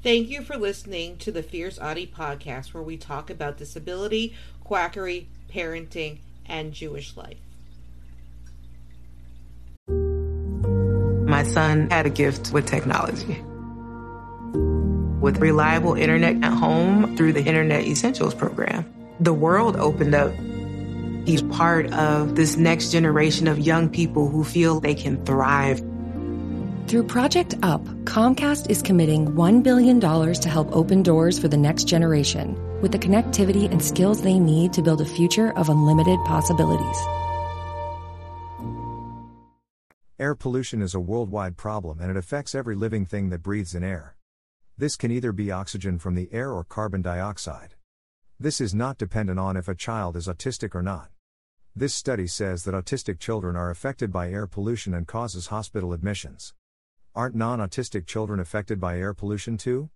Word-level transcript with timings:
Thank 0.00 0.28
you 0.28 0.42
for 0.42 0.56
listening 0.56 1.16
to 1.18 1.32
the 1.32 1.42
Fierce 1.42 1.76
Autie 1.76 2.06
podcast, 2.06 2.72
where 2.72 2.84
we 2.84 2.96
talk 2.96 3.30
about 3.30 3.58
disability, 3.58 4.32
quackery, 4.62 5.28
parenting, 5.52 6.18
and 6.46 6.72
Jewish 6.72 7.16
life. 7.16 7.38
My 9.88 11.42
son 11.42 11.90
had 11.90 12.06
a 12.06 12.10
gift 12.10 12.52
with 12.52 12.64
technology. 12.64 13.42
With 15.20 15.38
reliable 15.38 15.94
internet 15.94 16.44
at 16.44 16.52
home 16.52 17.16
through 17.16 17.32
the 17.32 17.42
Internet 17.42 17.84
Essentials 17.84 18.36
program, 18.36 18.86
the 19.18 19.34
world 19.34 19.74
opened 19.74 20.14
up. 20.14 20.32
He's 21.26 21.42
part 21.42 21.92
of 21.92 22.36
this 22.36 22.56
next 22.56 22.92
generation 22.92 23.48
of 23.48 23.58
young 23.58 23.88
people 23.88 24.28
who 24.28 24.44
feel 24.44 24.78
they 24.78 24.94
can 24.94 25.24
thrive. 25.24 25.82
Through 26.88 27.04
Project 27.04 27.54
UP, 27.62 27.84
Comcast 28.04 28.70
is 28.70 28.80
committing 28.80 29.26
$1 29.32 29.62
billion 29.62 30.00
to 30.00 30.48
help 30.48 30.74
open 30.74 31.02
doors 31.02 31.38
for 31.38 31.46
the 31.46 31.56
next 31.58 31.84
generation 31.84 32.56
with 32.80 32.92
the 32.92 32.98
connectivity 32.98 33.70
and 33.70 33.84
skills 33.84 34.22
they 34.22 34.38
need 34.38 34.72
to 34.72 34.80
build 34.80 35.02
a 35.02 35.04
future 35.04 35.52
of 35.52 35.68
unlimited 35.68 36.18
possibilities. 36.24 36.98
Air 40.18 40.34
pollution 40.34 40.80
is 40.80 40.94
a 40.94 41.00
worldwide 41.00 41.58
problem 41.58 42.00
and 42.00 42.10
it 42.10 42.16
affects 42.16 42.54
every 42.54 42.74
living 42.74 43.04
thing 43.04 43.28
that 43.28 43.42
breathes 43.42 43.74
in 43.74 43.84
air. 43.84 44.16
This 44.78 44.96
can 44.96 45.10
either 45.10 45.32
be 45.32 45.50
oxygen 45.50 45.98
from 45.98 46.14
the 46.14 46.30
air 46.32 46.52
or 46.52 46.64
carbon 46.64 47.02
dioxide. 47.02 47.74
This 48.40 48.62
is 48.62 48.74
not 48.74 48.96
dependent 48.96 49.38
on 49.38 49.58
if 49.58 49.68
a 49.68 49.74
child 49.74 50.16
is 50.16 50.26
autistic 50.26 50.74
or 50.74 50.82
not. 50.82 51.10
This 51.76 51.94
study 51.94 52.26
says 52.26 52.64
that 52.64 52.72
autistic 52.72 53.18
children 53.18 53.56
are 53.56 53.68
affected 53.68 54.10
by 54.10 54.30
air 54.30 54.46
pollution 54.46 54.94
and 54.94 55.06
causes 55.06 55.48
hospital 55.48 55.92
admissions. 55.92 56.54
Aren't 57.18 57.34
non 57.34 57.58
autistic 57.58 58.06
children 58.06 58.38
affected 58.38 58.78
by 58.78 58.96
air 58.96 59.12
pollution 59.12 59.56
too? 59.56 59.90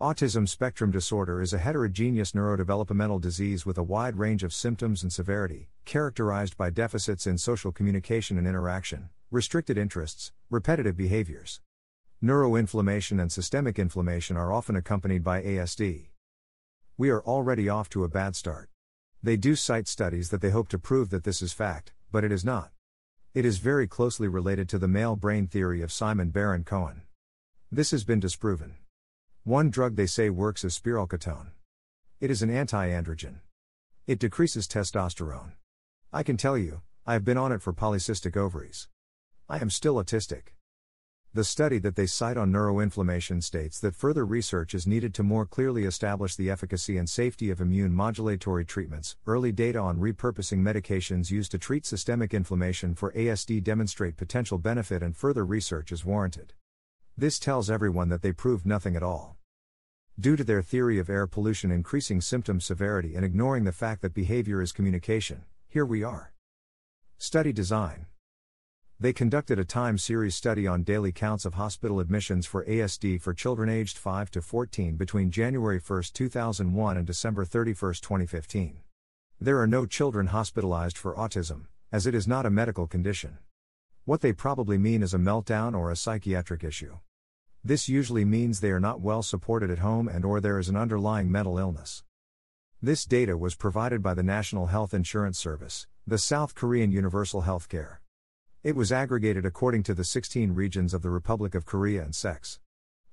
Autism 0.00 0.48
spectrum 0.48 0.90
disorder 0.90 1.42
is 1.42 1.52
a 1.52 1.58
heterogeneous 1.58 2.32
neurodevelopmental 2.32 3.20
disease 3.20 3.66
with 3.66 3.76
a 3.76 3.82
wide 3.82 4.16
range 4.16 4.42
of 4.42 4.54
symptoms 4.54 5.02
and 5.02 5.12
severity, 5.12 5.68
characterized 5.84 6.56
by 6.56 6.70
deficits 6.70 7.26
in 7.26 7.36
social 7.36 7.70
communication 7.70 8.38
and 8.38 8.46
interaction, 8.46 9.10
restricted 9.30 9.76
interests, 9.76 10.32
repetitive 10.48 10.96
behaviors. 10.96 11.60
Neuroinflammation 12.24 13.20
and 13.20 13.30
systemic 13.30 13.78
inflammation 13.78 14.38
are 14.38 14.50
often 14.50 14.74
accompanied 14.74 15.22
by 15.22 15.42
ASD. 15.42 16.06
We 16.96 17.10
are 17.10 17.20
already 17.24 17.68
off 17.68 17.90
to 17.90 18.04
a 18.04 18.08
bad 18.08 18.34
start. 18.34 18.70
They 19.22 19.36
do 19.36 19.54
cite 19.54 19.86
studies 19.86 20.30
that 20.30 20.40
they 20.40 20.48
hope 20.48 20.68
to 20.68 20.78
prove 20.78 21.10
that 21.10 21.24
this 21.24 21.42
is 21.42 21.52
fact, 21.52 21.92
but 22.10 22.24
it 22.24 22.32
is 22.32 22.42
not. 22.42 22.70
It 23.34 23.44
is 23.44 23.58
very 23.58 23.86
closely 23.86 24.26
related 24.26 24.70
to 24.70 24.78
the 24.78 24.88
male 24.88 25.14
brain 25.14 25.46
theory 25.46 25.82
of 25.82 25.92
Simon 25.92 26.30
Baron 26.30 26.64
Cohen. 26.64 27.02
This 27.70 27.90
has 27.90 28.02
been 28.02 28.20
disproven. 28.20 28.76
One 29.44 29.68
drug 29.68 29.96
they 29.96 30.06
say 30.06 30.30
works 30.30 30.64
is 30.64 30.78
spironolactone. 30.78 31.48
It 32.20 32.30
is 32.30 32.40
an 32.40 32.48
anti 32.48 32.88
androgen. 32.88 33.40
It 34.06 34.18
decreases 34.18 34.66
testosterone. 34.66 35.52
I 36.10 36.22
can 36.22 36.38
tell 36.38 36.56
you, 36.56 36.80
I 37.06 37.12
have 37.12 37.24
been 37.24 37.36
on 37.36 37.52
it 37.52 37.60
for 37.60 37.74
polycystic 37.74 38.34
ovaries. 38.34 38.88
I 39.46 39.58
am 39.58 39.68
still 39.68 39.96
autistic. 39.96 40.54
The 41.38 41.44
study 41.44 41.78
that 41.78 41.94
they 41.94 42.06
cite 42.06 42.36
on 42.36 42.50
neuroinflammation 42.50 43.44
states 43.44 43.78
that 43.78 43.94
further 43.94 44.26
research 44.26 44.74
is 44.74 44.88
needed 44.88 45.14
to 45.14 45.22
more 45.22 45.46
clearly 45.46 45.84
establish 45.84 46.34
the 46.34 46.50
efficacy 46.50 46.98
and 46.98 47.08
safety 47.08 47.48
of 47.48 47.60
immune 47.60 47.92
modulatory 47.92 48.66
treatments. 48.66 49.16
Early 49.24 49.52
data 49.52 49.78
on 49.78 49.98
repurposing 49.98 50.58
medications 50.58 51.30
used 51.30 51.52
to 51.52 51.58
treat 51.58 51.86
systemic 51.86 52.34
inflammation 52.34 52.96
for 52.96 53.12
ASD 53.12 53.62
demonstrate 53.62 54.16
potential 54.16 54.58
benefit, 54.58 55.00
and 55.00 55.16
further 55.16 55.46
research 55.46 55.92
is 55.92 56.04
warranted. 56.04 56.54
This 57.16 57.38
tells 57.38 57.70
everyone 57.70 58.08
that 58.08 58.22
they 58.22 58.32
proved 58.32 58.66
nothing 58.66 58.96
at 58.96 59.04
all. 59.04 59.36
Due 60.18 60.34
to 60.34 60.42
their 60.42 60.60
theory 60.60 60.98
of 60.98 61.08
air 61.08 61.28
pollution 61.28 61.70
increasing 61.70 62.20
symptom 62.20 62.60
severity 62.60 63.14
and 63.14 63.24
ignoring 63.24 63.62
the 63.62 63.70
fact 63.70 64.02
that 64.02 64.12
behavior 64.12 64.60
is 64.60 64.72
communication, 64.72 65.44
here 65.68 65.86
we 65.86 66.02
are. 66.02 66.32
Study 67.16 67.52
design 67.52 68.06
they 69.00 69.12
conducted 69.12 69.60
a 69.60 69.64
time 69.64 69.96
series 69.96 70.34
study 70.34 70.66
on 70.66 70.82
daily 70.82 71.12
counts 71.12 71.44
of 71.44 71.54
hospital 71.54 72.00
admissions 72.00 72.46
for 72.46 72.64
ASD 72.64 73.20
for 73.22 73.32
children 73.32 73.68
aged 73.68 73.96
5 73.96 74.28
to 74.32 74.42
14 74.42 74.96
between 74.96 75.30
January 75.30 75.78
1, 75.78 76.02
2001 76.12 76.96
and 76.96 77.06
December 77.06 77.44
31, 77.44 77.94
2015. 77.94 78.80
There 79.40 79.60
are 79.60 79.68
no 79.68 79.86
children 79.86 80.26
hospitalized 80.26 80.98
for 80.98 81.14
autism, 81.14 81.66
as 81.92 82.08
it 82.08 82.14
is 82.14 82.26
not 82.26 82.44
a 82.44 82.50
medical 82.50 82.88
condition. 82.88 83.38
What 84.04 84.20
they 84.20 84.32
probably 84.32 84.78
mean 84.78 85.04
is 85.04 85.14
a 85.14 85.18
meltdown 85.18 85.76
or 85.76 85.92
a 85.92 85.96
psychiatric 85.96 86.64
issue. 86.64 86.98
This 87.62 87.88
usually 87.88 88.24
means 88.24 88.58
they 88.58 88.72
are 88.72 88.80
not 88.80 89.00
well 89.00 89.22
supported 89.22 89.70
at 89.70 89.78
home 89.78 90.08
and 90.08 90.24
or 90.24 90.40
there 90.40 90.58
is 90.58 90.68
an 90.68 90.76
underlying 90.76 91.30
mental 91.30 91.56
illness. 91.56 92.02
This 92.82 93.04
data 93.04 93.38
was 93.38 93.54
provided 93.54 94.02
by 94.02 94.14
the 94.14 94.24
National 94.24 94.66
Health 94.66 94.92
Insurance 94.92 95.38
Service, 95.38 95.86
the 96.04 96.18
South 96.18 96.56
Korean 96.56 96.90
Universal 96.90 97.42
Healthcare. 97.42 97.98
It 98.64 98.74
was 98.74 98.90
aggregated 98.90 99.46
according 99.46 99.84
to 99.84 99.94
the 99.94 100.02
16 100.02 100.52
regions 100.52 100.92
of 100.92 101.02
the 101.02 101.10
Republic 101.10 101.54
of 101.54 101.64
Korea 101.64 102.02
and 102.02 102.12
sex. 102.12 102.58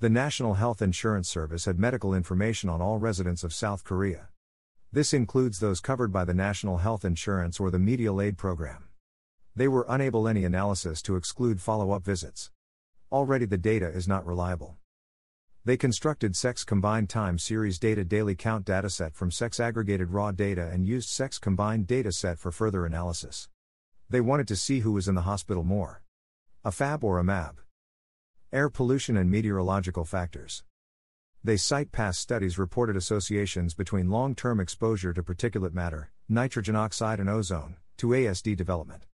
The 0.00 0.08
National 0.08 0.54
Health 0.54 0.80
Insurance 0.80 1.28
Service 1.28 1.66
had 1.66 1.78
medical 1.78 2.14
information 2.14 2.70
on 2.70 2.80
all 2.80 2.98
residents 2.98 3.44
of 3.44 3.52
South 3.52 3.84
Korea. 3.84 4.28
This 4.90 5.12
includes 5.12 5.58
those 5.58 5.80
covered 5.80 6.10
by 6.10 6.24
the 6.24 6.32
National 6.32 6.78
Health 6.78 7.04
Insurance 7.04 7.60
or 7.60 7.70
the 7.70 7.78
Medical 7.78 8.22
Aid 8.22 8.38
Program. 8.38 8.88
They 9.54 9.68
were 9.68 9.84
unable 9.90 10.26
any 10.26 10.46
analysis 10.46 11.02
to 11.02 11.16
exclude 11.16 11.60
follow-up 11.60 12.02
visits. 12.02 12.50
Already 13.12 13.44
the 13.44 13.58
data 13.58 13.88
is 13.88 14.08
not 14.08 14.24
reliable. 14.24 14.78
They 15.66 15.76
constructed 15.76 16.34
sex 16.34 16.64
combined 16.64 17.10
time 17.10 17.38
series 17.38 17.78
data 17.78 18.04
daily 18.04 18.36
count 18.36 18.64
dataset 18.64 19.12
from 19.12 19.30
sex 19.30 19.60
aggregated 19.60 20.12
raw 20.12 20.32
data 20.32 20.70
and 20.72 20.86
used 20.86 21.10
sex 21.10 21.38
combined 21.38 21.86
dataset 21.86 22.38
for 22.38 22.50
further 22.50 22.86
analysis. 22.86 23.50
They 24.08 24.20
wanted 24.20 24.46
to 24.48 24.56
see 24.56 24.80
who 24.80 24.92
was 24.92 25.08
in 25.08 25.16
the 25.16 25.22
hospital 25.22 25.64
more. 25.64 26.00
A 26.64 26.70
FAB 26.70 27.02
or 27.02 27.18
a 27.18 27.24
MAB. 27.24 27.60
Air 28.52 28.70
pollution 28.70 29.16
and 29.16 29.28
meteorological 29.28 30.04
factors. 30.04 30.62
They 31.42 31.56
cite 31.56 31.90
past 31.90 32.20
studies 32.20 32.56
reported 32.56 32.96
associations 32.96 33.74
between 33.74 34.08
long 34.08 34.36
term 34.36 34.60
exposure 34.60 35.12
to 35.12 35.24
particulate 35.24 35.74
matter, 35.74 36.12
nitrogen 36.28 36.76
oxide, 36.76 37.18
and 37.18 37.28
ozone, 37.28 37.78
to 37.96 38.08
ASD 38.08 38.56
development. 38.56 39.06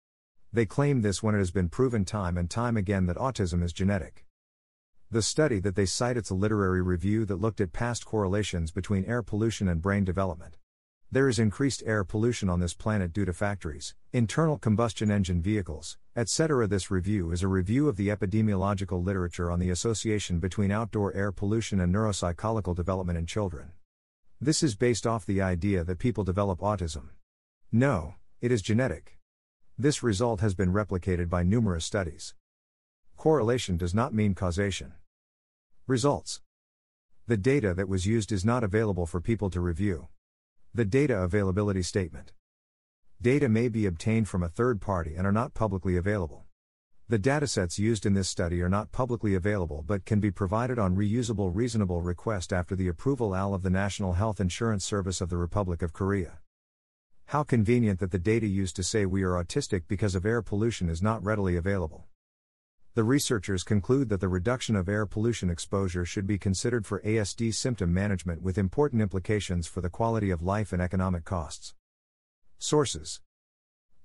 They 0.52 0.66
claim 0.66 1.02
this 1.02 1.24
when 1.24 1.36
it 1.36 1.40
has 1.40 1.52
been 1.52 1.70
proven 1.70 2.04
time 2.04 2.38
and 2.38 2.50
time 2.50 2.76
again 2.76 3.06
that 3.06 3.16
autism 3.16 3.64
is 3.64 3.72
genetic. 3.72 4.26
The 5.10 5.22
study 5.22 5.60
that 5.60 5.76
they 5.76 5.86
cite 5.86 6.18
it's 6.18 6.30
a 6.30 6.36
literary 6.36 6.82
review 6.82 7.24
that 7.26 7.40
looked 7.40 7.62
at 7.62 7.72
past 7.72 8.06
correlations 8.06 8.72
between 8.72 9.06
air 9.06 9.24
pollution 9.24 9.70
and 9.70 9.82
brain 9.82 10.04
development. 10.04 10.58
There 11.14 11.28
is 11.28 11.40
increased 11.40 11.84
air 11.86 12.06
pollution 12.06 12.48
on 12.48 12.62
this 12.62 12.74
planet 12.74 13.12
due 13.12 13.26
to 13.26 13.34
factories, 13.34 13.96
internal 14.14 14.58
combustion 14.58 15.12
engine 15.12 15.42
vehicles, 15.42 15.98
etc. 16.16 16.68
This 16.68 16.90
review 16.90 17.32
is 17.32 17.44
a 17.44 17.50
review 17.50 17.90
of 17.90 17.98
the 17.98 18.08
epidemiological 18.08 19.04
literature 19.04 19.52
on 19.52 19.60
the 19.60 19.72
association 19.72 20.40
between 20.40 20.72
outdoor 20.72 21.14
air 21.14 21.34
pollution 21.34 21.82
and 21.82 21.94
neuropsychological 21.94 22.78
development 22.78 23.20
in 23.20 23.26
children. 23.26 23.74
This 24.40 24.64
is 24.64 24.78
based 24.78 25.06
off 25.06 25.26
the 25.26 25.42
idea 25.42 25.84
that 25.84 26.00
people 26.00 26.24
develop 26.24 26.62
autism. 26.62 27.10
No, 27.74 28.16
it 28.40 28.54
is 28.54 28.62
genetic. 28.62 29.18
This 29.78 30.02
result 30.02 30.40
has 30.40 30.54
been 30.54 30.72
replicated 30.72 31.28
by 31.28 31.44
numerous 31.44 31.84
studies. 31.84 32.36
Correlation 33.18 33.76
does 33.76 33.94
not 33.94 34.14
mean 34.14 34.34
causation. 34.34 34.94
Results 35.88 36.40
The 37.28 37.36
data 37.36 37.74
that 37.74 37.90
was 37.90 38.08
used 38.08 38.32
is 38.32 38.46
not 38.46 38.64
available 38.64 39.06
for 39.06 39.20
people 39.20 39.50
to 39.50 39.60
review. 39.60 40.08
The 40.74 40.86
Data 40.86 41.18
Availability 41.18 41.84
Statement. 41.84 42.32
Data 43.22 43.50
may 43.50 43.68
be 43.68 43.86
obtained 43.86 44.30
from 44.30 44.42
a 44.42 44.48
third 44.48 44.80
party 44.80 45.16
and 45.18 45.28
are 45.28 45.32
not 45.34 45.54
publicly 45.54 45.98
available. 45.98 46.46
The 47.10 47.20
datasets 47.20 47.78
used 47.78 48.06
in 48.06 48.14
this 48.14 48.30
study 48.30 48.62
are 48.62 48.70
not 48.70 48.94
publicly 48.94 49.36
available 49.36 49.84
but 49.86 50.06
can 50.06 50.22
be 50.22 50.32
provided 50.32 50.80
on 50.80 50.96
reusable 50.96 51.54
reasonable 51.54 52.02
request 52.02 52.54
after 52.54 52.74
the 52.74 52.88
approval 52.88 53.36
AL 53.36 53.54
of 53.54 53.64
the 53.64 53.70
National 53.70 54.14
Health 54.14 54.40
Insurance 54.40 54.86
Service 54.86 55.20
of 55.20 55.28
the 55.28 55.36
Republic 55.36 55.82
of 55.82 55.92
Korea. 55.92 56.40
How 57.26 57.44
convenient 57.44 58.00
that 58.00 58.12
the 58.12 58.18
data 58.18 58.48
used 58.48 58.78
to 58.78 58.84
say 58.84 59.06
we 59.06 59.24
are 59.24 59.44
autistic 59.44 59.90
because 59.90 60.16
of 60.16 60.26
air 60.26 60.42
pollution 60.42 60.88
is 60.88 61.02
not 61.02 61.22
readily 61.22 61.58
available. 61.58 62.08
The 62.94 63.06
researchers 63.06 63.64
conclude 63.64 64.10
that 64.10 64.20
the 64.20 64.28
reduction 64.28 64.76
of 64.76 64.90
air 64.90 65.06
pollution 65.06 65.50
exposure 65.50 66.04
should 66.04 66.28
be 66.28 66.38
considered 66.38 66.86
for 66.86 67.00
ASD 67.04 67.54
symptom 67.54 67.94
management 67.94 68.42
with 68.42 68.58
important 68.58 69.02
implications 69.02 69.66
for 69.66 69.80
the 69.80 69.90
quality 69.90 70.30
of 70.30 70.42
life 70.42 70.74
and 70.74 70.82
economic 70.82 71.24
costs. 71.24 71.74
Sources 72.60 73.22